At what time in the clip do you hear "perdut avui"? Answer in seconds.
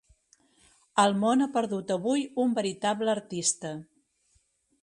1.59-2.25